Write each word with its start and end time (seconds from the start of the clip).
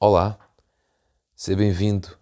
Olá, 0.00 0.38
seja 1.34 1.58
bem-vindo 1.58 2.16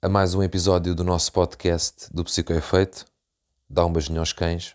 a 0.00 0.08
mais 0.08 0.34
um 0.34 0.42
episódio 0.42 0.94
do 0.94 1.04
nosso 1.04 1.30
podcast 1.30 2.10
do 2.10 2.24
Psicoefeito. 2.24 3.04
Dá 3.68 3.84
um 3.84 3.92
beijinho 3.92 4.18
aos 4.18 4.32
cães. 4.32 4.74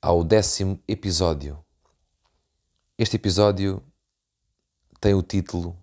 Ao 0.00 0.22
décimo 0.22 0.80
episódio. 0.86 1.58
Este 2.96 3.16
episódio 3.16 3.82
tem 5.00 5.12
o 5.12 5.24
título, 5.24 5.76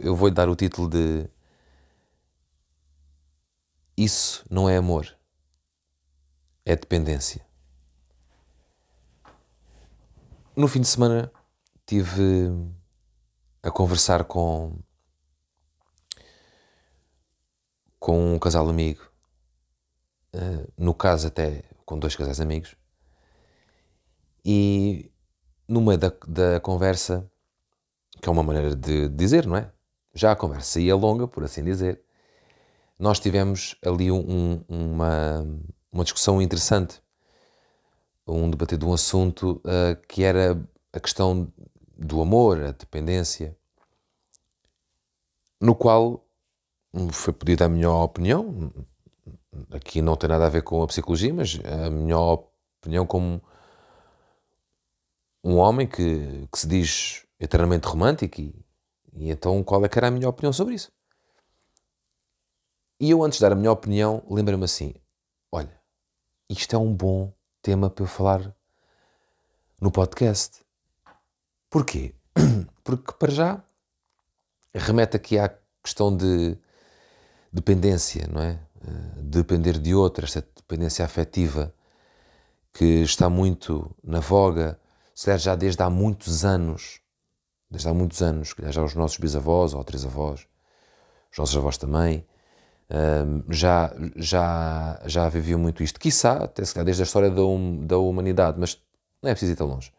eu 0.00 0.14
vou-lhe 0.14 0.34
dar 0.34 0.48
o 0.48 0.54
título 0.54 0.88
de 0.88 1.28
Isso 3.96 4.46
não 4.48 4.68
é 4.68 4.76
amor, 4.76 5.12
é 6.64 6.76
dependência. 6.76 7.44
No 10.54 10.68
fim 10.68 10.82
de 10.82 10.86
semana 10.86 11.32
tive 11.84 12.78
a 13.62 13.70
conversar 13.70 14.24
com 14.24 14.76
com 17.98 18.34
um 18.34 18.38
casal 18.38 18.66
amigo, 18.68 19.02
uh, 20.34 20.72
no 20.78 20.94
caso 20.94 21.26
até 21.26 21.62
com 21.84 21.98
dois 21.98 22.16
casais 22.16 22.40
amigos, 22.40 22.74
e 24.42 25.12
no 25.68 25.82
meio 25.82 25.98
da, 25.98 26.10
da 26.26 26.60
conversa, 26.60 27.30
que 28.22 28.28
é 28.28 28.32
uma 28.32 28.42
maneira 28.42 28.74
de 28.74 29.08
dizer, 29.10 29.46
não 29.46 29.56
é? 29.56 29.70
Já 30.14 30.32
a 30.32 30.36
conversa 30.36 30.80
ia 30.80 30.96
longa, 30.96 31.28
por 31.28 31.44
assim 31.44 31.62
dizer, 31.62 32.00
nós 32.98 33.20
tivemos 33.20 33.76
ali 33.84 34.10
um, 34.10 34.64
uma, 34.66 35.46
uma 35.92 36.04
discussão 36.04 36.40
interessante, 36.40 37.02
um 38.26 38.50
debate 38.50 38.76
de 38.76 38.84
um 38.84 38.92
assunto 38.92 39.60
uh, 39.64 39.96
que 40.08 40.22
era 40.22 40.58
a 40.92 41.00
questão 41.00 41.52
do 42.00 42.22
amor, 42.22 42.58
a 42.64 42.72
dependência, 42.72 43.54
no 45.60 45.74
qual 45.74 46.26
foi 47.12 47.34
pedida 47.34 47.66
a 47.66 47.68
minha 47.68 47.90
opinião. 47.90 48.72
Aqui 49.70 50.00
não 50.00 50.16
tem 50.16 50.30
nada 50.30 50.46
a 50.46 50.48
ver 50.48 50.62
com 50.62 50.82
a 50.82 50.86
psicologia, 50.86 51.32
mas 51.34 51.60
a 51.64 51.90
minha 51.90 52.18
opinião 52.18 53.06
como 53.06 53.42
um 55.44 55.56
homem 55.56 55.86
que, 55.86 56.48
que 56.50 56.58
se 56.58 56.66
diz 56.66 57.26
eternamente 57.38 57.86
romântico 57.86 58.40
e, 58.40 58.54
e 59.12 59.30
então 59.30 59.62
qual 59.62 59.84
é 59.84 59.88
que 59.88 59.98
era 59.98 60.08
a 60.08 60.10
minha 60.10 60.28
opinião 60.28 60.52
sobre 60.52 60.74
isso? 60.74 60.90
E 62.98 63.10
eu 63.10 63.22
antes 63.22 63.38
de 63.38 63.42
dar 63.42 63.52
a 63.52 63.56
minha 63.56 63.72
opinião, 63.72 64.22
lembrei-me 64.28 64.64
assim, 64.64 64.94
olha, 65.52 65.80
isto 66.48 66.74
é 66.74 66.78
um 66.78 66.94
bom 66.94 67.32
tema 67.62 67.88
para 67.90 68.04
eu 68.04 68.08
falar 68.08 68.54
no 69.80 69.90
podcast. 69.90 70.62
Porquê? 71.70 72.12
Porque 72.82 73.12
para 73.12 73.32
já 73.32 73.62
remete 74.74 75.16
aqui 75.16 75.38
à 75.38 75.56
questão 75.82 76.14
de 76.14 76.58
dependência, 77.52 78.28
não 78.30 78.42
é? 78.42 78.58
Eh, 78.86 79.22
depender 79.22 79.78
de 79.78 79.94
outra, 79.94 80.24
esta 80.24 80.40
dependência 80.40 81.04
afetiva 81.04 81.72
que 82.72 83.02
está 83.02 83.28
muito 83.30 83.94
na 84.02 84.20
voga, 84.20 84.80
se 85.14 85.36
já 85.38 85.54
desde 85.54 85.82
há 85.82 85.90
muitos 85.90 86.44
anos, 86.44 87.00
desde 87.70 87.88
há 87.88 87.94
muitos 87.94 88.20
anos, 88.22 88.54
já 88.70 88.82
os 88.82 88.94
nossos 88.94 89.18
bisavós 89.18 89.74
ou 89.74 89.84
três 89.84 90.04
avós, 90.04 90.46
os 91.32 91.38
nossos 91.38 91.56
avós 91.56 91.78
também, 91.78 92.26
ehm, 92.90 93.42
já, 93.50 93.92
já, 94.16 95.00
já 95.06 95.28
viviam 95.28 95.58
muito 95.60 95.82
isto. 95.82 96.00
Quiçá, 96.00 96.44
até 96.44 96.64
se 96.64 96.74
calhar 96.74 96.84
desde 96.86 97.02
a 97.02 97.06
história 97.06 97.30
da, 97.30 97.42
hum, 97.42 97.86
da 97.86 97.98
humanidade, 97.98 98.58
mas 98.58 98.80
não 99.22 99.30
é 99.30 99.34
preciso 99.34 99.52
ir 99.52 99.56
tão 99.56 99.66
longe. 99.68 99.92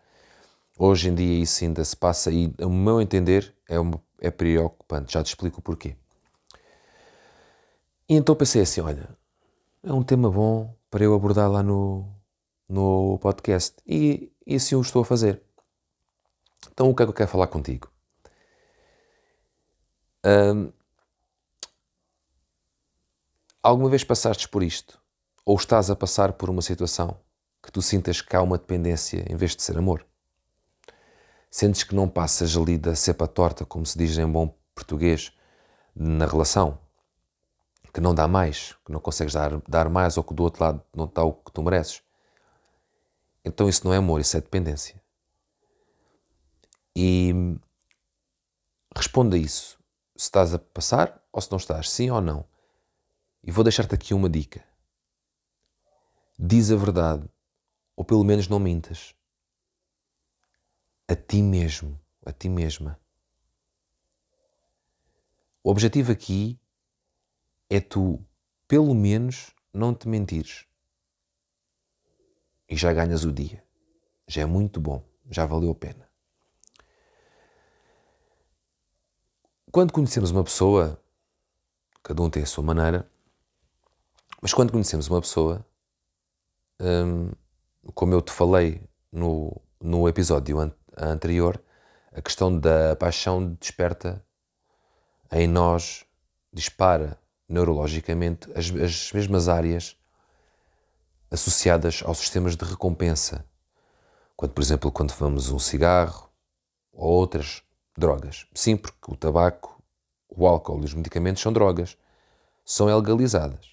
Hoje 0.78 1.10
em 1.10 1.16
dia 1.16 1.42
isso 1.44 1.64
ainda 1.64 1.84
se 1.84 1.96
passa 1.96 2.32
e, 2.32 2.54
o 2.60 2.70
meu 2.70 3.02
entender, 3.02 3.54
é 3.70 3.76
é 4.20 4.30
preocupante. 4.30 5.14
Já 5.14 5.24
te 5.24 5.28
explico 5.28 5.60
o 5.60 5.62
porquê. 5.62 5.96
E 8.08 8.16
então 8.16 8.36
pensei 8.36 8.62
assim: 8.62 8.82
olha, 8.82 9.10
é 9.84 9.92
um 9.92 10.04
tema 10.04 10.30
bom 10.30 10.76
para 10.90 11.04
eu 11.04 11.14
abordar 11.14 11.50
lá 11.50 11.64
no, 11.64 12.08
no 12.70 13.18
podcast. 13.20 13.76
E, 13.86 14.32
e 14.46 14.56
assim 14.56 14.76
o 14.76 14.82
estou 14.82 15.02
a 15.02 15.06
fazer. 15.06 15.42
Então 16.72 16.90
o 16.90 16.96
que 16.96 17.04
é 17.04 17.06
que 17.06 17.10
eu 17.10 17.16
quero 17.16 17.30
falar 17.30 17.48
contigo? 17.48 17.90
Um, 20.24 20.72
alguma 23.64 23.90
vez 23.90 24.04
passaste 24.04 24.48
por 24.48 24.62
isto? 24.62 25.00
Ou 25.44 25.56
estás 25.56 25.90
a 25.90 25.96
passar 25.96 26.34
por 26.34 26.50
uma 26.50 26.62
situação 26.62 27.20
que 27.64 27.72
tu 27.72 27.82
sintas 27.82 28.22
que 28.22 28.36
há 28.36 28.42
uma 28.42 28.58
dependência 28.58 29.26
em 29.28 29.36
vez 29.36 29.56
de 29.56 29.64
ser 29.64 29.78
amor? 29.78 30.06
Sentes 31.54 31.84
que 31.84 31.94
não 31.94 32.08
passas 32.08 32.56
ali 32.56 32.78
da 32.78 32.96
cepa 32.96 33.28
torta, 33.28 33.66
como 33.66 33.86
se 33.86 33.98
diz 33.98 34.18
em 34.18 34.26
bom 34.26 34.58
português, 34.74 35.34
na 35.94 36.26
relação? 36.26 36.80
Que 37.94 38.00
não 38.00 38.16
dá 38.16 38.26
mais, 38.26 38.78
que 38.86 38.92
não 38.92 39.02
consegues 39.02 39.34
dar, 39.34 39.62
dar 39.68 39.90
mais 39.90 40.16
ou 40.16 40.24
que 40.24 40.34
do 40.34 40.44
outro 40.44 40.64
lado 40.64 40.82
não 40.96 41.04
está 41.04 41.22
o 41.26 41.34
que 41.34 41.52
tu 41.52 41.62
mereces? 41.62 42.02
Então 43.44 43.68
isso 43.68 43.86
não 43.86 43.94
é 43.94 43.98
amor, 43.98 44.22
isso 44.22 44.38
é 44.38 44.40
dependência. 44.40 45.02
E 46.96 47.34
responda 48.96 49.38
isso. 49.38 49.78
Se 50.16 50.28
estás 50.28 50.54
a 50.54 50.60
passar 50.60 51.22
ou 51.34 51.42
se 51.42 51.52
não 51.52 51.58
estás, 51.58 51.90
sim 51.90 52.10
ou 52.10 52.22
não. 52.22 52.46
E 53.44 53.52
vou 53.52 53.66
deixar-te 53.66 53.94
aqui 53.94 54.14
uma 54.14 54.30
dica. 54.30 54.64
Diz 56.40 56.72
a 56.72 56.78
verdade, 56.78 57.30
ou 57.94 58.06
pelo 58.06 58.24
menos 58.24 58.48
não 58.48 58.58
mintas 58.58 59.14
a 61.12 61.16
ti 61.16 61.42
mesmo, 61.42 62.00
a 62.26 62.32
ti 62.32 62.48
mesma. 62.48 62.98
O 65.62 65.70
objetivo 65.70 66.10
aqui 66.10 66.58
é 67.70 67.82
tu, 67.82 68.26
pelo 68.66 68.96
menos, 68.96 69.54
não 69.74 69.94
te 69.94 70.08
mentires. 70.08 70.66
E 72.70 72.78
já 72.78 72.94
ganhas 72.94 73.26
o 73.26 73.34
dia. 73.34 73.62
Já 74.26 74.44
é 74.44 74.46
muito 74.46 74.80
bom, 74.80 75.06
já 75.30 75.46
valeu 75.46 75.72
a 75.72 75.76
pena. 75.76 76.10
Quando 79.70 79.92
conhecemos 79.92 80.32
uma 80.32 80.46
pessoa, 80.46 81.04
cada 82.02 82.22
um 82.22 82.30
tem 82.30 82.44
a 82.44 82.46
sua 82.46 82.64
maneira, 82.64 83.12
mas 84.42 84.54
quando 84.54 84.72
conhecemos 84.72 85.10
uma 85.10 85.20
pessoa, 85.20 85.66
hum, 86.80 87.32
como 87.94 88.14
eu 88.14 88.22
te 88.22 88.32
falei 88.32 88.82
no, 89.12 89.62
no 89.82 90.08
episódio 90.08 90.58
anterior, 91.06 91.62
a 92.12 92.22
questão 92.22 92.58
da 92.58 92.96
paixão 92.96 93.54
desperta 93.60 94.24
em 95.32 95.48
nós, 95.48 96.06
dispara 96.52 97.18
neurologicamente 97.48 98.50
as, 98.56 98.70
as 98.70 99.12
mesmas 99.12 99.48
áreas 99.48 99.96
associadas 101.30 102.04
aos 102.06 102.18
sistemas 102.18 102.56
de 102.56 102.66
recompensa. 102.66 103.46
Quando, 104.36 104.52
por 104.52 104.62
exemplo, 104.62 104.92
quando 104.92 105.14
fumamos 105.14 105.50
um 105.50 105.60
cigarro 105.60 106.30
ou 106.92 107.12
outras 107.12 107.64
drogas. 107.98 108.48
Sim, 108.54 108.76
porque 108.76 109.12
o 109.12 109.16
tabaco, 109.16 109.82
o 110.28 110.46
álcool 110.46 110.82
e 110.82 110.86
os 110.86 110.94
medicamentos 110.94 111.42
são 111.42 111.54
drogas. 111.54 111.98
São 112.66 112.88
legalizadas. 112.88 113.72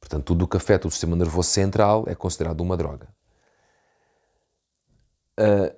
Portanto, 0.00 0.24
tudo 0.24 0.44
o 0.44 0.48
que 0.48 0.56
afeta 0.56 0.88
o 0.88 0.90
sistema 0.90 1.14
nervoso 1.14 1.48
central 1.48 2.04
é 2.08 2.14
considerado 2.14 2.60
uma 2.60 2.76
droga. 2.76 3.08
Uh, 5.42 5.76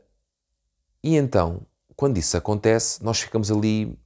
e 1.03 1.17
então, 1.17 1.67
quando 1.97 2.19
isso 2.19 2.37
acontece, 2.37 3.03
nós 3.03 3.21
ficamos 3.21 3.51
ali 3.51 3.99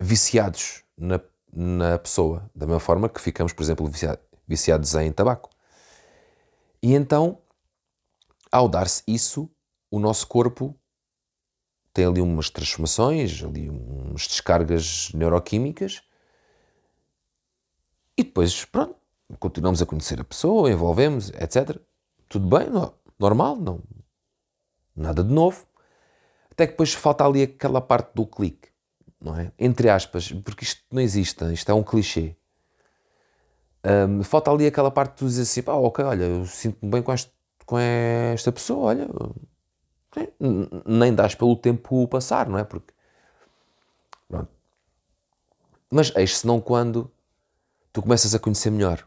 viciados 0.00 0.82
na, 0.96 1.20
na 1.52 1.98
pessoa, 1.98 2.50
da 2.54 2.66
mesma 2.66 2.80
forma 2.80 3.08
que 3.08 3.20
ficamos, 3.20 3.52
por 3.52 3.62
exemplo, 3.62 3.90
viciados 4.46 4.94
em 4.94 5.12
tabaco. 5.12 5.50
E 6.82 6.94
então, 6.94 7.38
ao 8.50 8.66
dar-se 8.66 9.02
isso, 9.06 9.50
o 9.90 9.98
nosso 9.98 10.26
corpo 10.26 10.74
tem 11.92 12.06
ali 12.06 12.22
umas 12.22 12.48
transformações, 12.48 13.44
ali 13.44 13.68
umas 13.68 14.26
descargas 14.26 15.10
neuroquímicas, 15.12 16.02
e 18.16 18.24
depois, 18.24 18.64
pronto, 18.64 18.96
continuamos 19.38 19.82
a 19.82 19.86
conhecer 19.86 20.20
a 20.20 20.24
pessoa, 20.24 20.70
envolvemos, 20.70 21.30
etc. 21.30 21.78
Tudo 22.28 22.46
bem, 22.46 22.70
não, 22.70 22.94
normal, 23.22 23.56
não, 23.56 23.80
nada 24.94 25.22
de 25.22 25.32
novo. 25.32 25.66
Até 26.50 26.66
que 26.66 26.72
depois 26.72 26.92
falta 26.92 27.24
ali 27.24 27.42
aquela 27.42 27.80
parte 27.80 28.12
do 28.14 28.26
clique, 28.26 28.68
não 29.18 29.38
é? 29.38 29.50
Entre 29.58 29.88
aspas, 29.88 30.30
porque 30.30 30.64
isto 30.64 30.82
não 30.90 31.00
existe, 31.00 31.42
isto 31.52 31.70
é 31.70 31.74
um 31.74 31.82
clichê. 31.82 32.36
Um, 33.84 34.22
falta 34.22 34.50
ali 34.50 34.66
aquela 34.66 34.90
parte 34.90 35.20
de 35.20 35.24
dizer 35.24 35.42
assim, 35.42 35.62
pá, 35.62 35.72
ok, 35.72 36.04
olha, 36.04 36.24
eu 36.24 36.44
sinto-me 36.44 36.90
bem 36.90 37.02
com, 37.02 37.12
este, 37.12 37.32
com 37.64 37.78
esta 37.78 38.52
pessoa, 38.52 38.88
olha, 38.88 39.08
nem 40.86 41.14
dás 41.14 41.34
pelo 41.34 41.56
tempo 41.56 42.06
passar, 42.06 42.48
não 42.48 42.58
é? 42.58 42.64
Porque, 42.64 42.92
pronto. 44.28 44.50
Mas 45.90 46.14
eis-se 46.14 46.46
não 46.46 46.60
quando 46.60 47.10
tu 47.92 48.02
começas 48.02 48.34
a 48.34 48.38
conhecer 48.38 48.70
melhor. 48.70 49.06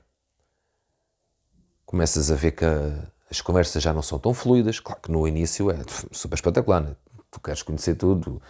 Começas 1.85 2.31
a 2.31 2.35
ver 2.35 2.51
que 2.51 2.65
a, 2.65 3.11
as 3.29 3.41
conversas 3.41 3.81
já 3.81 3.93
não 3.93 4.01
são 4.01 4.19
tão 4.19 4.33
fluidas. 4.33 4.79
Claro 4.79 5.01
que 5.01 5.11
no 5.11 5.27
início 5.27 5.71
é 5.71 5.77
super 6.11 6.35
espetacular, 6.35 6.81
né? 6.81 6.95
tu 7.35 7.41
queres 7.41 7.61
conhecer 7.61 7.95
tudo, 7.95 8.41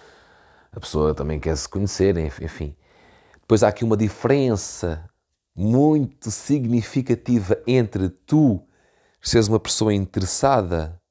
a 0.71 0.79
pessoa 0.79 1.13
também 1.15 1.39
quer 1.39 1.55
se 1.57 1.67
conhecer, 1.67 2.17
enfim. 2.17 2.75
Depois 3.41 3.63
há 3.63 3.67
aqui 3.67 3.83
uma 3.83 3.97
diferença 3.97 5.09
muito 5.55 6.29
significativa 6.29 7.61
entre 7.65 8.09
tu 8.09 8.61
seres 9.21 9.47
uma 9.47 9.59
pessoa 9.59 9.93
interessada 9.93 11.01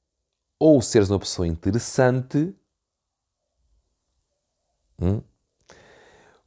ou 0.59 0.81
seres 0.81 1.11
uma 1.11 1.19
pessoa 1.19 1.49
interessante. 1.49 2.55
Hum? 5.01 5.21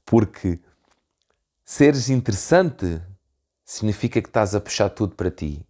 Porque 0.05 0.59
seres 1.65 2.09
interessante 2.09 3.01
significa 3.65 4.21
que 4.21 4.29
estás 4.29 4.55
a 4.55 4.61
puxar 4.61 4.89
tudo 4.89 5.15
para 5.15 5.29
ti. 5.29 5.65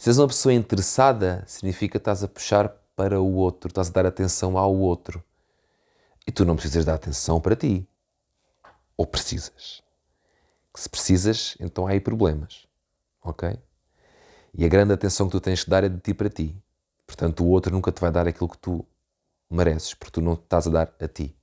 Seres 0.00 0.16
uma 0.16 0.28
pessoa 0.28 0.54
interessada 0.54 1.44
significa 1.46 1.92
que 1.92 1.98
estás 1.98 2.24
a 2.24 2.28
puxar 2.28 2.70
para 2.96 3.20
o 3.20 3.34
outro, 3.34 3.68
estás 3.68 3.90
a 3.90 3.92
dar 3.92 4.06
atenção 4.06 4.56
ao 4.56 4.74
outro. 4.74 5.22
E 6.26 6.32
tu 6.32 6.42
não 6.42 6.56
precisas 6.56 6.86
dar 6.86 6.94
atenção 6.94 7.38
para 7.38 7.54
ti. 7.54 7.86
Ou 8.96 9.06
precisas? 9.06 9.82
Se 10.74 10.88
precisas, 10.88 11.54
então 11.60 11.86
há 11.86 11.90
aí 11.90 12.00
problemas. 12.00 12.66
Ok? 13.22 13.58
E 14.54 14.64
a 14.64 14.68
grande 14.68 14.94
atenção 14.94 15.26
que 15.26 15.32
tu 15.32 15.40
tens 15.40 15.64
que 15.64 15.68
dar 15.68 15.84
é 15.84 15.88
de 15.90 15.98
ti 15.98 16.14
para 16.14 16.30
ti. 16.30 16.56
Portanto, 17.06 17.44
o 17.44 17.48
outro 17.48 17.70
nunca 17.70 17.92
te 17.92 18.00
vai 18.00 18.10
dar 18.10 18.26
aquilo 18.26 18.48
que 18.48 18.56
tu 18.56 18.82
mereces, 19.50 19.92
porque 19.92 20.12
tu 20.12 20.22
não 20.22 20.34
te 20.34 20.44
estás 20.44 20.66
a 20.66 20.70
dar 20.70 20.94
a 20.98 21.08
ti. 21.08 21.36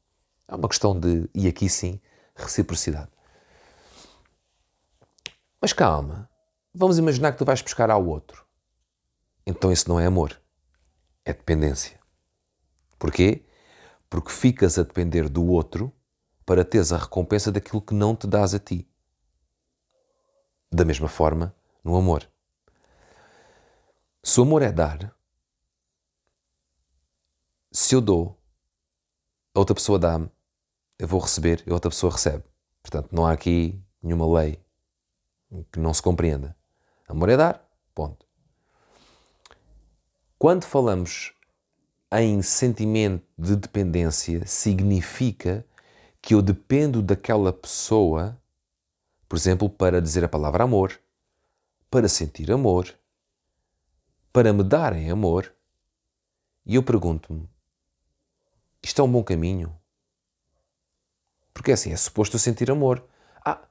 É 0.48 0.56
uma 0.56 0.68
questão 0.68 1.00
de, 1.00 1.30
e 1.32 1.48
aqui 1.48 1.70
sim, 1.70 2.02
reciprocidade. 2.36 3.12
Mas 5.62 5.74
calma, 5.74 6.28
vamos 6.74 6.98
imaginar 6.98 7.34
que 7.34 7.38
tu 7.38 7.46
vais 7.46 7.62
buscar 7.62 7.92
ao 7.92 8.04
outro. 8.04 8.47
Então 9.50 9.72
isso 9.72 9.88
não 9.88 9.98
é 9.98 10.06
amor, 10.06 10.38
é 11.24 11.32
dependência. 11.32 11.98
Porquê? 13.00 13.46
Porque 14.10 14.30
ficas 14.30 14.78
a 14.78 14.84
depender 14.84 15.30
do 15.30 15.48
outro 15.48 15.90
para 16.46 16.66
teres 16.66 16.92
a 16.92 16.98
recompensa 16.98 17.50
daquilo 17.50 17.82
que 17.82 17.94
não 17.94 18.14
te 18.14 18.28
dás 18.28 18.54
a 18.54 18.60
ti. 18.60 18.86
Da 20.70 20.84
mesma 20.84 21.08
forma, 21.08 21.56
no 21.82 21.96
amor. 21.96 22.30
Se 24.22 24.38
o 24.42 24.44
amor 24.44 24.64
é 24.64 24.70
dar, 24.70 25.16
se 27.72 27.96
eu 27.96 28.02
dou, 28.02 28.38
a 29.56 29.60
outra 29.60 29.74
pessoa 29.74 29.98
dá-me, 29.98 30.30
eu 31.00 31.08
vou 31.08 31.22
receber 31.22 31.64
e 31.66 31.70
a 31.70 31.74
outra 31.74 31.90
pessoa 31.90 32.12
recebe. 32.12 32.44
Portanto, 32.82 33.08
não 33.14 33.26
há 33.26 33.32
aqui 33.32 33.82
nenhuma 34.04 34.28
lei 34.42 34.62
que 35.72 35.80
não 35.80 35.94
se 35.94 36.02
compreenda. 36.02 36.54
Amor 37.08 37.30
é 37.30 37.38
dar, 37.38 37.66
ponto. 37.96 38.27
Quando 40.40 40.66
falamos 40.66 41.34
em 42.12 42.44
sentimento 42.44 43.26
de 43.36 43.56
dependência, 43.56 44.46
significa 44.46 45.66
que 46.22 46.36
eu 46.36 46.44
dependo 46.44 47.02
daquela 47.02 47.52
pessoa, 47.52 48.40
por 49.28 49.36
exemplo, 49.36 49.68
para 49.68 50.00
dizer 50.00 50.24
a 50.24 50.30
palavra 50.30 50.64
amor, 50.64 51.00
para 51.90 52.08
sentir 52.08 52.52
amor, 52.52 52.94
para 54.32 54.54
me 54.54 54.64
darem 54.64 55.10
amor. 55.10 55.52
E 56.68 56.76
eu 56.76 56.84
pergunto-me: 56.84 57.50
isto 58.84 59.02
é 59.02 59.04
um 59.04 59.12
bom 59.12 59.24
caminho? 59.24 59.76
Porque 61.52 61.72
assim, 61.72 61.92
é 61.92 61.98
suposto 61.98 62.36
eu 62.36 62.40
sentir 62.40 62.70
amor. 62.70 63.04
Ah, 63.44 63.68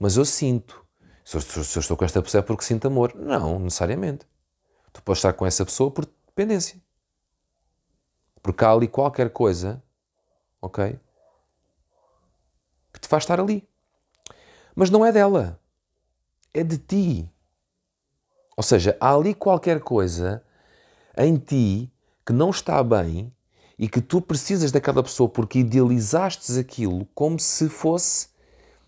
mas 0.00 0.16
eu 0.16 0.24
sinto. 0.24 0.84
Se 1.24 1.36
eu, 1.36 1.40
se 1.40 1.78
eu 1.78 1.80
estou 1.80 1.96
com 1.96 2.04
esta 2.04 2.20
pessoa 2.20 2.40
é 2.40 2.42
porque 2.42 2.64
sinto 2.64 2.88
amor. 2.88 3.14
Não, 3.14 3.60
necessariamente. 3.60 4.26
Tu 4.98 5.02
podes 5.04 5.20
estar 5.20 5.32
com 5.32 5.46
essa 5.46 5.64
pessoa 5.64 5.92
por 5.92 6.04
dependência. 6.26 6.76
Porque 8.42 8.64
há 8.64 8.72
ali 8.72 8.88
qualquer 8.88 9.30
coisa, 9.30 9.80
ok? 10.60 10.98
Que 12.92 12.98
te 12.98 13.06
faz 13.06 13.22
estar 13.22 13.38
ali. 13.38 13.66
Mas 14.74 14.90
não 14.90 15.06
é 15.06 15.12
dela. 15.12 15.60
É 16.52 16.64
de 16.64 16.78
ti. 16.78 17.32
Ou 18.56 18.62
seja, 18.64 18.96
há 19.00 19.14
ali 19.14 19.34
qualquer 19.34 19.78
coisa 19.78 20.42
em 21.16 21.36
ti 21.36 21.92
que 22.26 22.32
não 22.32 22.50
está 22.50 22.82
bem 22.82 23.32
e 23.78 23.88
que 23.88 24.00
tu 24.00 24.20
precisas 24.20 24.72
daquela 24.72 25.00
pessoa 25.04 25.28
porque 25.28 25.60
idealizaste 25.60 26.58
aquilo 26.58 27.06
como 27.14 27.38
se 27.38 27.68
fosse. 27.68 28.30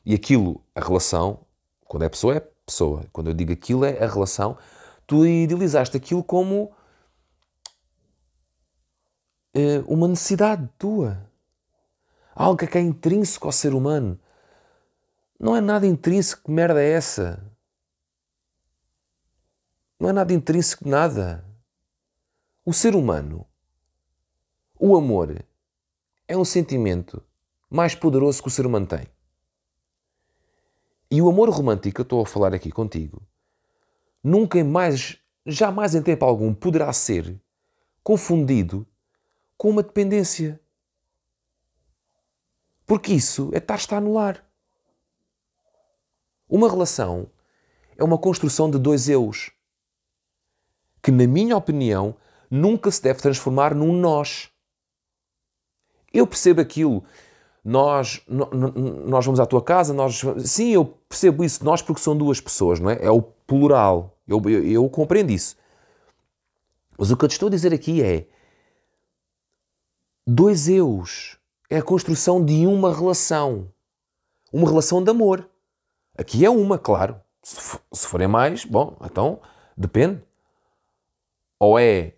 E 0.05 0.13
aquilo, 0.13 0.61
a 0.75 0.81
relação, 0.81 1.47
quando 1.85 2.03
é 2.03 2.09
pessoa, 2.09 2.35
é 2.35 2.41
pessoa. 2.67 3.07
Quando 3.13 3.29
eu 3.29 3.35
digo 3.35 3.53
aquilo, 3.53 3.85
é 3.85 4.03
a 4.03 4.09
relação. 4.09 4.59
Tu 5.11 5.27
idealizaste 5.27 5.97
aquilo 5.97 6.23
como 6.23 6.71
uh, 9.57 9.83
uma 9.89 10.07
necessidade 10.07 10.71
tua. 10.79 11.29
Algo 12.33 12.57
que 12.57 12.79
é 12.79 12.81
intrínseco 12.81 13.49
ao 13.49 13.53
ser 13.53 13.75
humano. 13.75 14.21
Não 15.37 15.57
é 15.57 15.61
nada 15.61 15.85
intrínseco, 15.85 16.45
que 16.45 16.53
merda 16.53 16.81
é 16.81 16.91
essa? 16.91 17.45
Não 19.99 20.09
é 20.09 20.13
nada 20.13 20.33
intrínseco 20.33 20.89
nada. 20.89 21.45
O 22.65 22.73
ser 22.73 22.95
humano, 22.95 23.45
o 24.79 24.97
amor, 24.97 25.45
é 26.29 26.37
um 26.37 26.45
sentimento 26.45 27.21
mais 27.69 27.97
poderoso 27.97 28.41
que 28.41 28.47
o 28.47 28.53
ser 28.53 28.65
humano 28.65 28.87
tem. 28.87 29.09
E 31.11 31.21
o 31.21 31.29
amor 31.29 31.51
romântico 31.51 31.97
que 31.97 32.01
eu 32.01 32.05
estou 32.05 32.23
a 32.23 32.27
falar 32.27 32.55
aqui 32.55 32.71
contigo, 32.71 33.21
nunca 34.23 34.63
mais, 34.65 35.19
jamais 35.47 35.95
em 35.95 36.03
tempo 36.03 36.25
algum, 36.25 36.55
poderá 36.55 36.93
ser 36.93 37.41
confundido 38.03 38.87
com 39.57 39.71
uma 39.71 39.83
dependência. 39.83 40.61
Porque 42.87 43.13
isso 43.13 43.51
é 43.53 43.59
estar-te 43.59 43.95
a 43.95 43.99
anular. 43.99 44.45
Uma 46.49 46.69
relação 46.69 47.31
é 47.97 48.03
uma 48.03 48.19
construção 48.19 48.71
de 48.71 48.79
dois 48.79 49.09
eus, 49.09 49.51
que, 51.03 51.13
na 51.13 51.27
minha 51.27 51.57
opinião, 51.57 52.17
nunca 52.51 52.91
se 52.91 53.03
deve 53.03 53.21
transformar 53.21 53.75
num 53.75 53.93
nós. 53.93 54.51
Eu 56.13 56.27
percebo 56.27 56.61
aquilo 56.61 57.05
nós, 57.65 58.23
nós 58.27 59.25
vamos 59.25 59.39
à 59.39 59.47
tua 59.47 59.63
casa, 59.63 59.93
nós. 59.93 60.23
Sim, 60.39 60.71
eu 60.71 60.85
percebo 61.09 61.45
isso, 61.45 61.65
nós, 61.65 61.83
porque 61.83 62.01
são 62.01 62.17
duas 62.17 62.41
pessoas, 62.41 62.81
não 62.81 62.91
é? 62.91 62.99
É 63.05 63.11
o 63.11 63.23
plural. 63.23 64.19
Eu, 64.31 64.41
eu, 64.49 64.65
eu 64.65 64.89
compreendo 64.89 65.33
isso. 65.33 65.57
Mas 66.97 67.11
o 67.11 67.17
que 67.17 67.25
eu 67.25 67.29
te 67.29 67.33
estou 67.33 67.49
a 67.49 67.51
dizer 67.51 67.75
aqui 67.75 68.01
é. 68.03 68.27
Dois 70.25 70.69
eus. 70.69 71.37
É 71.69 71.79
a 71.79 71.83
construção 71.83 72.45
de 72.45 72.67
uma 72.67 72.95
relação. 72.95 73.73
Uma 74.53 74.69
relação 74.69 75.03
de 75.03 75.11
amor. 75.11 75.49
Aqui 76.17 76.45
é 76.45 76.51
uma, 76.51 76.79
claro. 76.79 77.21
Se, 77.43 77.79
se 77.93 78.07
forem 78.07 78.29
mais, 78.29 78.65
bom, 78.65 78.97
então 79.03 79.41
depende. 79.77 80.23
Ou 81.59 81.79
é 81.79 82.15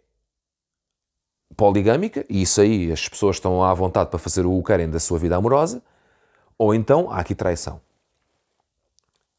poligâmica, 1.57 2.25
e 2.29 2.43
isso 2.43 2.61
aí 2.61 2.91
as 2.91 3.09
pessoas 3.09 3.37
estão 3.37 3.63
à 3.63 3.73
vontade 3.73 4.11
para 4.11 4.19
fazer 4.19 4.45
o 4.45 4.59
que 4.59 4.67
querem 4.67 4.91
da 4.91 4.99
sua 4.99 5.19
vida 5.19 5.37
amorosa, 5.37 5.83
ou 6.59 6.75
então 6.75 7.11
há 7.11 7.19
aqui 7.19 7.35
traição. 7.35 7.81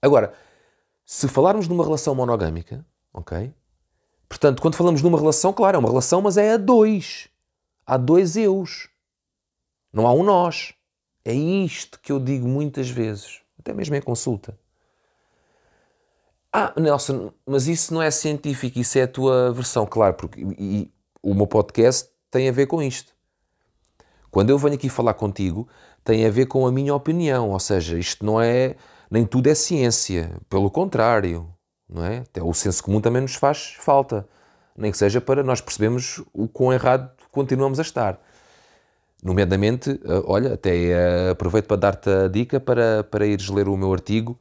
Agora, 0.01 0.33
se 1.05 1.27
falarmos 1.27 1.67
de 1.67 1.73
uma 1.73 1.83
relação 1.83 2.15
monogâmica, 2.15 2.85
ok? 3.13 3.53
Portanto, 4.27 4.61
quando 4.61 4.75
falamos 4.75 5.01
de 5.01 5.07
uma 5.07 5.19
relação, 5.19 5.53
claro, 5.53 5.77
é 5.77 5.79
uma 5.79 5.89
relação, 5.89 6.21
mas 6.21 6.37
é 6.37 6.53
a 6.53 6.57
dois. 6.57 7.29
Há 7.85 7.97
dois 7.97 8.35
eus. 8.35 8.89
Não 9.91 10.07
há 10.07 10.13
um 10.13 10.23
nós. 10.23 10.73
É 11.23 11.33
isto 11.33 11.99
que 11.99 12.11
eu 12.11 12.19
digo 12.19 12.47
muitas 12.47 12.89
vezes, 12.89 13.41
até 13.59 13.73
mesmo 13.73 13.95
em 13.95 14.01
consulta. 14.01 14.57
Ah, 16.51 16.73
Nelson, 16.79 17.31
mas 17.45 17.67
isso 17.67 17.93
não 17.93 18.01
é 18.01 18.11
científico, 18.11 18.77
isso 18.77 18.97
é 18.99 19.03
a 19.03 19.07
tua 19.07 19.51
versão, 19.51 19.85
claro, 19.85 20.13
porque 20.13 20.41
e, 20.41 20.91
o 21.21 21.33
meu 21.33 21.47
podcast 21.47 22.09
tem 22.29 22.47
a 22.49 22.51
ver 22.51 22.67
com 22.67 22.81
isto. 22.81 23.13
Quando 24.29 24.49
eu 24.49 24.57
venho 24.57 24.75
aqui 24.75 24.89
falar 24.89 25.13
contigo, 25.13 25.67
tem 26.03 26.25
a 26.25 26.29
ver 26.29 26.47
com 26.47 26.67
a 26.67 26.71
minha 26.71 26.93
opinião, 26.93 27.49
ou 27.49 27.59
seja, 27.59 27.97
isto 27.97 28.25
não 28.25 28.41
é, 28.41 28.75
nem 29.13 29.27
tudo 29.27 29.45
é 29.47 29.53
ciência, 29.53 30.35
pelo 30.49 30.71
contrário, 30.71 31.47
não 31.87 32.03
é? 32.03 32.17
Até 32.21 32.41
o 32.41 32.51
senso 32.51 32.83
comum 32.83 32.99
também 32.99 33.21
nos 33.21 33.35
faz 33.35 33.75
falta, 33.77 34.27
nem 34.75 34.91
que 34.91 34.97
seja 34.97 35.21
para 35.21 35.43
nós 35.43 35.61
percebermos 35.61 36.23
o 36.33 36.47
quão 36.47 36.73
errado 36.73 37.11
continuamos 37.29 37.77
a 37.77 37.83
estar. 37.83 38.19
Nomeadamente, 39.23 39.91
eh, 39.91 40.23
olha, 40.25 40.55
até 40.55 40.75
eh, 40.75 41.29
aproveito 41.29 41.67
para 41.67 41.77
dar-te 41.77 42.09
a 42.09 42.27
dica 42.27 42.59
para, 42.59 43.03
para 43.03 43.27
ires 43.27 43.49
ler 43.49 43.67
o 43.67 43.77
meu 43.77 43.93
artigo 43.93 44.39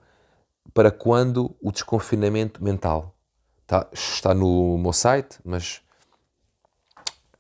para 0.73 0.91
quando 0.91 1.55
o 1.61 1.71
desconfinamento 1.71 2.65
mental. 2.65 3.15
Está, 3.61 3.87
está 3.93 4.33
no 4.33 4.79
meu 4.79 4.95
site, 4.95 5.39
mas 5.45 5.83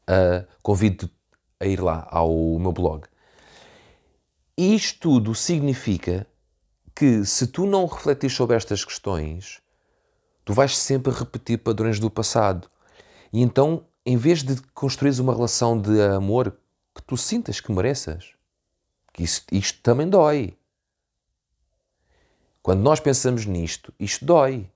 uh, 0.02 0.46
convido-te 0.62 1.10
a 1.58 1.64
ir 1.66 1.80
lá 1.80 2.06
ao 2.10 2.58
meu 2.58 2.72
blog. 2.72 3.06
Isto 4.54 5.00
tudo 5.00 5.34
significa 5.34 6.26
que 6.94 7.24
se 7.24 7.46
tu 7.46 7.66
não 7.66 7.86
refletires 7.86 8.36
sobre 8.36 8.56
estas 8.56 8.84
questões, 8.84 9.60
tu 10.44 10.52
vais 10.52 10.76
sempre 10.76 11.12
repetir 11.12 11.58
padrões 11.58 11.98
do 11.98 12.10
passado. 12.10 12.70
E 13.32 13.40
então, 13.40 13.86
em 14.04 14.16
vez 14.16 14.42
de 14.42 14.60
construires 14.74 15.18
uma 15.18 15.34
relação 15.34 15.80
de 15.80 16.00
amor 16.02 16.56
que 16.94 17.02
tu 17.02 17.16
sintas 17.16 17.60
que 17.60 17.72
mereças. 17.72 18.32
Que 19.12 19.22
isto, 19.22 19.54
isto 19.54 19.80
também 19.82 20.08
dói. 20.08 20.56
Quando 22.62 22.80
nós 22.80 23.00
pensamos 23.00 23.46
nisto, 23.46 23.92
isto 23.98 24.24
dói. 24.24 24.70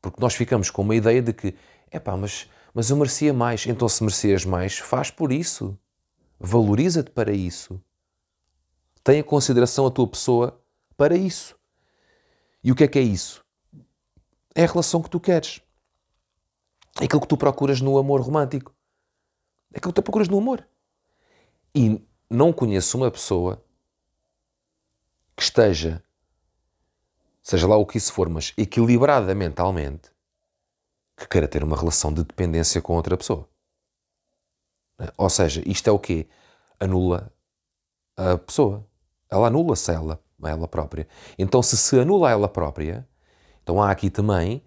Porque 0.00 0.20
nós 0.20 0.34
ficamos 0.34 0.70
com 0.70 0.82
uma 0.82 0.96
ideia 0.96 1.22
de 1.22 1.32
que, 1.32 1.54
é 1.90 1.98
pá, 1.98 2.16
mas, 2.16 2.48
mas 2.72 2.90
eu 2.90 2.96
merecia 2.96 3.32
mais. 3.32 3.66
Então, 3.66 3.88
se 3.88 4.02
merecias 4.02 4.44
mais, 4.44 4.78
faz 4.78 5.10
por 5.10 5.32
isso. 5.32 5.78
Valoriza-te 6.38 7.10
para 7.10 7.32
isso. 7.32 7.80
Tenha 9.02 9.22
consideração 9.22 9.86
a 9.86 9.90
tua 9.90 10.06
pessoa 10.06 10.60
para 10.96 11.16
isso. 11.16 11.58
E 12.62 12.72
o 12.72 12.74
que 12.74 12.84
é 12.84 12.88
que 12.88 12.98
é 12.98 13.02
isso? 13.02 13.44
É 14.54 14.64
a 14.64 14.66
relação 14.66 15.02
que 15.02 15.10
tu 15.10 15.20
queres. 15.20 15.60
É 17.00 17.04
aquilo 17.04 17.20
que 17.20 17.28
tu 17.28 17.36
procuras 17.36 17.80
no 17.80 17.98
amor 17.98 18.20
romântico. 18.20 18.74
É 19.72 19.78
aquilo 19.78 19.92
que 19.92 20.00
tu 20.00 20.02
procuras 20.02 20.28
no 20.28 20.38
amor. 20.38 20.66
E 21.74 22.00
não 22.30 22.52
conheço 22.52 22.96
uma 22.96 23.10
pessoa 23.10 23.62
que 25.36 25.42
esteja, 25.42 26.02
seja 27.42 27.66
lá 27.66 27.76
o 27.76 27.84
que 27.84 27.98
isso 27.98 28.12
for, 28.12 28.28
mas 28.28 28.52
equilibrada 28.56 29.34
mentalmente, 29.34 30.10
que 31.16 31.26
queira 31.28 31.48
ter 31.48 31.64
uma 31.64 31.76
relação 31.76 32.12
de 32.12 32.22
dependência 32.22 32.80
com 32.80 32.94
outra 32.94 33.16
pessoa. 33.16 33.48
Ou 35.16 35.28
seja, 35.28 35.62
isto 35.66 35.88
é 35.88 35.92
o 35.92 35.98
quê? 35.98 36.28
Anula 36.78 37.32
a 38.16 38.38
pessoa. 38.38 38.86
Ela 39.28 39.48
anula-se 39.48 39.90
ela, 39.90 40.22
a 40.42 40.50
ela 40.50 40.68
própria. 40.68 41.08
Então, 41.38 41.62
se 41.62 41.76
se 41.76 41.98
anula 41.98 42.28
a 42.28 42.32
ela 42.32 42.48
própria, 42.48 43.08
então 43.62 43.82
há 43.82 43.90
aqui 43.90 44.10
também 44.10 44.62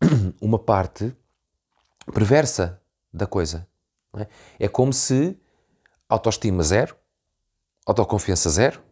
uma 0.40 0.58
parte 0.58 1.14
perversa 2.12 2.80
da 3.12 3.26
coisa. 3.26 3.66
É? 4.16 4.26
é 4.64 4.68
como 4.68 4.92
se 4.92 5.38
autoestima 6.08 6.62
zero, 6.62 6.96
autoconfiança 7.86 8.48
zero, 8.48 8.82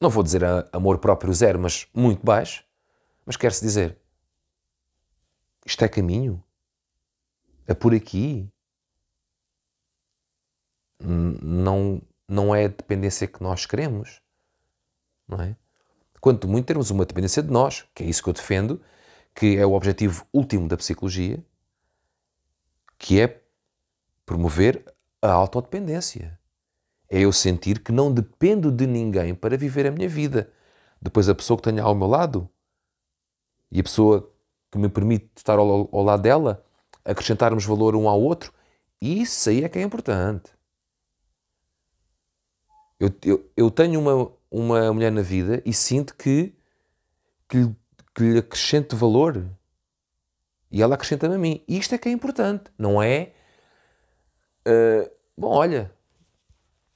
não 0.00 0.10
vou 0.10 0.22
dizer 0.22 0.42
amor 0.72 0.98
próprio 0.98 1.32
zero, 1.32 1.58
mas 1.60 1.86
muito 1.94 2.24
baixo, 2.24 2.64
mas 3.24 3.36
quer-se 3.36 3.62
dizer, 3.62 3.98
isto 5.64 5.84
é 5.84 5.88
caminho? 5.88 6.42
É 7.66 7.72
por 7.72 7.94
aqui? 7.94 8.50
Não, 11.00 12.02
não 12.32 12.54
é 12.54 12.64
a 12.64 12.68
dependência 12.68 13.26
que 13.26 13.42
nós 13.42 13.66
queremos, 13.66 14.20
não 15.28 15.40
é? 15.40 15.54
Quanto 16.20 16.48
muito 16.48 16.66
termos 16.66 16.90
uma 16.90 17.04
dependência 17.04 17.42
de 17.42 17.50
nós, 17.50 17.84
que 17.94 18.02
é 18.02 18.06
isso 18.06 18.22
que 18.22 18.28
eu 18.28 18.32
defendo, 18.32 18.80
que 19.34 19.56
é 19.56 19.66
o 19.66 19.72
objetivo 19.72 20.26
último 20.32 20.68
da 20.68 20.76
psicologia, 20.76 21.44
que 22.96 23.20
é 23.20 23.42
promover 24.24 24.84
a 25.20 25.32
autodependência. 25.32 26.38
É 27.08 27.20
eu 27.20 27.32
sentir 27.32 27.80
que 27.80 27.92
não 27.92 28.12
dependo 28.12 28.70
de 28.70 28.86
ninguém 28.86 29.34
para 29.34 29.56
viver 29.56 29.86
a 29.86 29.90
minha 29.90 30.08
vida. 30.08 30.50
Depois 31.00 31.28
a 31.28 31.34
pessoa 31.34 31.56
que 31.56 31.64
tenho 31.64 31.84
ao 31.84 31.94
meu 31.94 32.06
lado 32.06 32.48
e 33.70 33.80
a 33.80 33.82
pessoa 33.82 34.32
que 34.70 34.78
me 34.78 34.88
permite 34.88 35.28
estar 35.36 35.58
ao, 35.58 35.88
ao 35.92 36.02
lado 36.02 36.22
dela, 36.22 36.64
acrescentarmos 37.04 37.64
valor 37.64 37.94
um 37.96 38.08
ao 38.08 38.20
outro, 38.20 38.52
isso 39.00 39.50
aí 39.50 39.64
é 39.64 39.68
que 39.68 39.78
é 39.78 39.82
importante. 39.82 40.52
Eu, 43.24 43.50
eu, 43.56 43.68
tenho 43.68 43.98
uma, 43.98 44.30
uma 44.48 44.92
mulher 44.92 45.10
na 45.10 45.22
vida 45.22 45.60
e 45.66 45.72
sinto 45.72 46.14
que, 46.14 46.54
que, 47.48 47.68
que 48.14 48.22
lhe 48.22 48.38
acrescento 48.38 48.96
valor 48.96 49.44
e 50.70 50.80
ela 50.80 50.94
acrescenta-me 50.94 51.34
a 51.34 51.38
mim. 51.38 51.64
Isto 51.66 51.96
é 51.96 51.98
que 51.98 52.08
é 52.08 52.12
importante, 52.12 52.70
não 52.78 53.02
é? 53.02 53.32
Uh, 54.64 55.10
bom, 55.36 55.48
olha, 55.48 55.92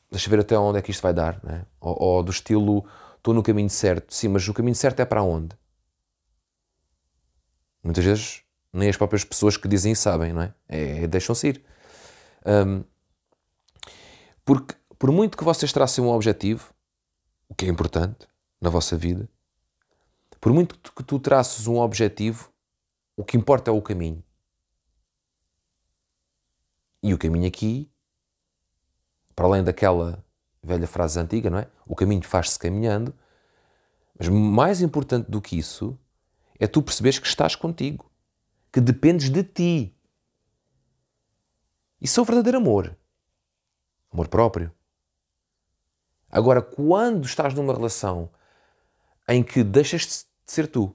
deixa 0.09 0.31
ver 0.31 0.39
até 0.39 0.57
onde 0.57 0.79
é 0.79 0.83
que 0.83 0.93
isto 0.93 1.03
vai 1.03 1.13
dar, 1.13 1.43
né? 1.43 1.67
ou, 1.81 2.01
ou 2.01 2.23
do 2.23 2.31
estilo 2.31 2.89
estou 3.17 3.35
no 3.35 3.43
caminho 3.43 3.69
certo, 3.69 4.15
sim, 4.15 4.29
mas 4.29 4.47
o 4.47 4.55
caminho 4.55 4.77
certo 4.77 5.01
é 5.01 5.05
para 5.05 5.25
onde? 5.25 5.57
Muitas 7.83 8.05
vezes 8.05 8.45
nem 8.73 8.89
as 8.89 8.97
próprias 8.97 9.25
pessoas 9.25 9.57
que 9.57 9.67
dizem 9.67 9.93
sabem, 9.97 10.33
não 10.33 10.43
é? 10.43 10.55
é 10.69 11.07
Deixam-se 11.09 11.49
ir. 11.49 11.65
Um, 12.47 12.85
porque 14.45 14.76
por 14.99 15.11
muito 15.11 15.37
que 15.37 15.45
vocês 15.45 15.73
tracem 15.73 16.03
um 16.03 16.09
objetivo, 16.09 16.73
o 17.49 17.55
que 17.55 17.67
é 17.67 17.69
importante 17.69 18.27
na 18.61 18.71
vossa 18.71 18.97
vida, 18.97 19.29
por 20.41 20.53
muito 20.53 20.93
que 20.93 21.03
tu 21.03 21.19
traçes 21.19 21.67
um 21.67 21.79
objetivo, 21.79 22.51
o 23.17 23.25
que 23.25 23.37
importa 23.37 23.71
é 23.71 23.75
o 23.75 23.83
caminho. 23.83 24.23
E 27.03 27.15
o 27.15 27.19
caminho 27.19 27.47
aqui, 27.47 27.91
para 29.35 29.47
além 29.47 29.63
daquela 29.63 30.25
velha 30.63 30.87
frase 30.87 31.19
antiga, 31.19 31.49
não 31.49 31.59
é? 31.59 31.69
O 31.87 31.95
caminho 31.95 32.23
faz-se 32.23 32.59
caminhando. 32.59 33.15
Mas 34.19 34.29
mais 34.29 34.81
importante 34.81 35.31
do 35.31 35.41
que 35.41 35.57
isso 35.57 35.99
é 36.59 36.67
tu 36.67 36.83
perceberes 36.83 37.19
que 37.19 37.27
estás 37.27 37.55
contigo, 37.55 38.11
que 38.73 38.81
dependes 38.81 39.31
de 39.31 39.45
ti. 39.45 39.97
Isso 42.01 42.19
é 42.19 42.23
o 42.23 42.27
verdadeiro 42.27 42.59
amor. 42.59 42.97
Amor 44.11 44.29
próprio. 44.29 44.73
Agora, 46.31 46.61
quando 46.61 47.25
estás 47.25 47.55
numa 47.55 47.75
relação 47.75 48.29
em 49.29 49.43
que 49.43 49.63
deixas 49.63 50.03
de 50.03 50.53
ser 50.53 50.67
tu, 50.67 50.95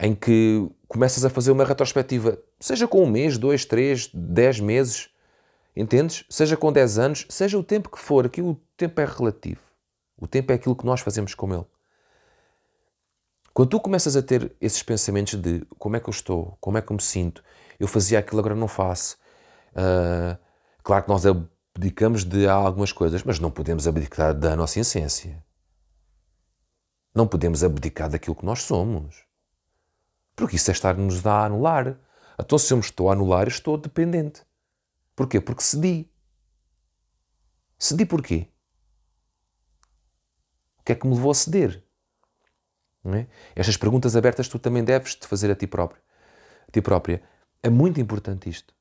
em 0.00 0.14
que 0.14 0.68
começas 0.86 1.24
a 1.24 1.30
fazer 1.30 1.50
uma 1.50 1.64
retrospectiva, 1.64 2.38
seja 2.60 2.86
com 2.86 3.02
um 3.02 3.10
mês, 3.10 3.36
dois, 3.36 3.64
três, 3.64 4.08
dez 4.12 4.60
meses, 4.60 5.10
entendes? 5.76 6.24
Seja 6.28 6.56
com 6.56 6.72
dez 6.72 6.98
anos, 6.98 7.26
seja 7.28 7.58
o 7.58 7.64
tempo 7.64 7.90
que 7.90 7.98
for, 7.98 8.26
aqui 8.26 8.40
o 8.40 8.56
tempo 8.76 9.00
é 9.00 9.04
relativo. 9.04 9.60
O 10.16 10.26
tempo 10.26 10.52
é 10.52 10.54
aquilo 10.54 10.76
que 10.76 10.86
nós 10.86 11.00
fazemos 11.00 11.34
com 11.34 11.52
ele. 11.52 11.66
Quando 13.52 13.70
tu 13.70 13.80
começas 13.80 14.16
a 14.16 14.22
ter 14.22 14.52
esses 14.60 14.82
pensamentos 14.82 15.34
de 15.34 15.64
como 15.78 15.96
é 15.96 16.00
que 16.00 16.08
eu 16.08 16.12
estou, 16.12 16.56
como 16.60 16.78
é 16.78 16.82
que 16.82 16.92
eu 16.92 16.96
me 16.96 17.02
sinto, 17.02 17.42
eu 17.78 17.88
fazia 17.88 18.18
aquilo, 18.18 18.38
agora 18.38 18.54
não 18.54 18.68
faço. 18.68 19.16
Uh, 19.72 20.38
claro 20.82 21.04
que 21.04 21.08
nós 21.08 21.24
abdicamos 21.78 22.24
de 22.24 22.48
algumas 22.48 22.90
coisas, 22.90 23.22
mas 23.22 23.38
não 23.38 23.52
podemos 23.52 23.86
abdicar 23.86 24.34
da 24.34 24.56
nossa 24.56 24.80
essência. 24.80 25.44
Não 27.14 27.24
podemos 27.24 27.62
abdicar 27.62 28.10
daquilo 28.10 28.34
que 28.34 28.44
nós 28.44 28.62
somos. 28.62 29.24
Porque 30.34 30.56
isso 30.56 30.72
é 30.72 30.74
estar-nos 30.74 31.24
a 31.24 31.44
anular. 31.44 31.96
Então, 32.36 32.58
se 32.58 32.72
eu 32.72 32.78
me 32.78 32.82
estou 32.82 33.08
a 33.08 33.12
anular, 33.12 33.46
estou 33.46 33.78
dependente. 33.78 34.42
Porquê? 35.14 35.40
Porque 35.40 35.62
cedi. 35.62 36.10
Cedi 37.78 38.04
porquê? 38.04 38.48
O 40.80 40.82
que 40.82 40.92
é 40.92 40.94
que 40.96 41.06
me 41.06 41.14
levou 41.14 41.30
a 41.30 41.34
ceder? 41.34 41.84
É? 43.04 43.26
Estas 43.54 43.76
perguntas 43.76 44.16
abertas 44.16 44.48
tu 44.48 44.58
também 44.58 44.82
deves 44.82 45.14
te 45.14 45.28
fazer 45.28 45.48
a 45.48 45.54
ti 45.54 45.68
próprio. 45.68 46.02
A 46.66 46.72
ti 46.72 46.82
própria. 46.82 47.22
É 47.62 47.70
muito 47.70 48.00
importante 48.00 48.50
isto 48.50 48.77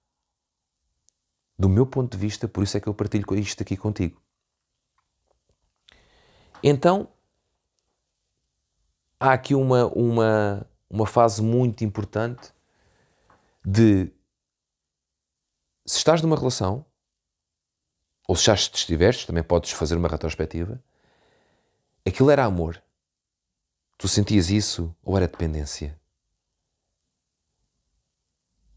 do 1.58 1.68
meu 1.68 1.86
ponto 1.86 2.12
de 2.12 2.18
vista, 2.18 2.48
por 2.48 2.64
isso 2.64 2.78
é 2.78 2.80
que 2.80 2.88
eu 2.88 2.94
partilho 2.94 3.26
isto 3.36 3.64
aqui 3.64 3.76
contigo. 3.76 4.22
Então, 6.62 7.10
há 9.20 9.34
aqui 9.34 9.56
uma, 9.56 9.88
uma, 9.88 10.68
uma 10.90 11.08
fase 11.08 11.42
muito 11.42 11.84
importante 11.84 12.54
de 13.66 14.12
se 15.86 15.98
estás 15.98 16.22
numa 16.22 16.36
relação, 16.36 16.86
ou 18.28 18.36
se 18.36 18.46
já 18.46 18.54
estiveres, 18.54 19.26
também 19.26 19.44
podes 19.44 19.72
fazer 19.72 19.96
uma 19.96 20.10
retrospectiva, 20.10 20.84
aquilo 22.06 22.30
era 22.30 22.44
amor. 22.44 22.82
Tu 23.98 24.08
sentias 24.08 24.50
isso 24.50 24.96
ou 25.02 25.18
era 25.18 25.28
dependência? 25.28 26.00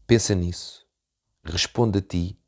Pensa 0.07 0.33
nisso, 0.33 0.87
responde 1.43 1.99
a 1.99 2.01
ti 2.01 2.40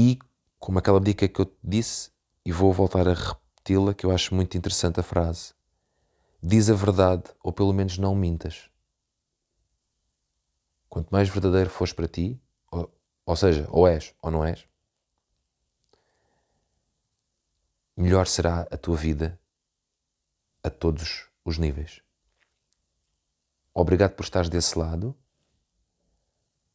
e, 0.00 0.18
como 0.58 0.78
aquela 0.78 0.98
dica 0.98 1.28
que 1.28 1.40
eu 1.40 1.44
te 1.44 1.58
disse, 1.62 2.10
e 2.42 2.50
vou 2.50 2.72
voltar 2.72 3.06
a 3.06 3.12
repeti-la, 3.12 3.92
que 3.92 4.06
eu 4.06 4.10
acho 4.10 4.34
muito 4.34 4.56
interessante 4.56 4.98
a 4.98 5.02
frase: 5.02 5.52
diz 6.42 6.70
a 6.70 6.74
verdade, 6.74 7.24
ou 7.42 7.52
pelo 7.52 7.74
menos 7.74 7.98
não 7.98 8.14
mintas. 8.14 8.70
Quanto 10.88 11.10
mais 11.10 11.28
verdadeiro 11.28 11.68
fores 11.68 11.92
para 11.92 12.08
ti, 12.08 12.40
ou, 12.72 12.90
ou 13.26 13.36
seja, 13.36 13.68
ou 13.70 13.86
és 13.86 14.14
ou 14.22 14.30
não 14.30 14.42
és, 14.42 14.66
melhor 17.94 18.26
será 18.26 18.62
a 18.70 18.76
tua 18.78 18.96
vida 18.96 19.38
a 20.64 20.70
todos 20.70 21.28
os 21.44 21.58
níveis. 21.58 22.00
Obrigado 23.74 24.12
por 24.12 24.22
estares 24.22 24.48
desse 24.48 24.78
lado. 24.78 25.14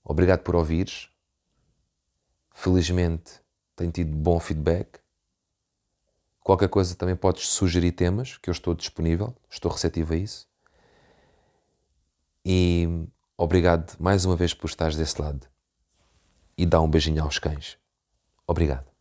Obrigado 0.03 0.41
por 0.44 0.55
ouvires. 0.55 1.10
Felizmente 2.57 3.41
tenho 3.75 3.91
tido 3.91 4.15
bom 4.15 4.39
feedback. 4.39 5.00
Qualquer 6.39 6.69
coisa 6.69 6.95
também 6.95 7.15
podes 7.15 7.47
sugerir 7.50 7.91
temas, 7.91 8.38
que 8.38 8.50
eu 8.50 8.53
estou 8.53 8.74
disponível, 8.74 9.35
estou 9.50 9.69
receptivo 9.69 10.13
a 10.13 10.17
isso. 10.17 10.47
E 12.45 13.07
obrigado 13.38 13.97
mais 14.00 14.24
uma 14.24 14.38
vez 14.38 14.53
por 14.53 14.67
estares 14.67 14.95
desse 14.95 15.21
lado. 15.21 15.45
e 16.57 16.65
dá 16.65 16.79
um 16.79 16.89
beijinho 16.89 17.21
aos 17.21 17.38
cães. 17.38 17.77
Obrigado. 18.47 18.95